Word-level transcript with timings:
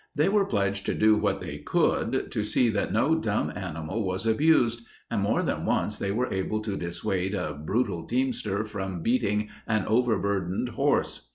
They 0.15 0.29
were 0.29 0.45
pledged 0.47 0.87
to 0.87 0.95
do 0.95 1.15
what 1.15 1.37
they 1.37 1.59
could 1.59 2.31
to 2.31 2.43
see 2.43 2.71
that 2.71 2.91
no 2.91 3.13
dumb 3.13 3.51
animal 3.55 4.03
was 4.03 4.25
abused, 4.25 4.83
and 5.11 5.21
more 5.21 5.43
than 5.43 5.63
once 5.63 5.99
they 5.99 6.09
were 6.09 6.33
able 6.33 6.59
to 6.61 6.75
dissuade 6.75 7.35
a 7.35 7.53
brutal 7.53 8.07
teamster 8.07 8.65
from 8.65 9.03
beating 9.03 9.49
an 9.67 9.85
overburdened 9.85 10.69
horse. 10.69 11.27